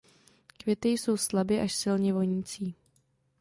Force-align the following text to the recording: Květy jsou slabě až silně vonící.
Květy 0.57 0.89
jsou 0.89 1.17
slabě 1.17 1.61
až 1.61 1.73
silně 1.75 2.13
vonící. 2.13 2.75